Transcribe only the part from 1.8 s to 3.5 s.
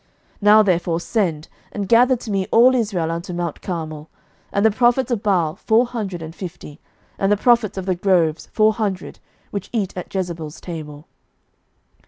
gather to me all Israel unto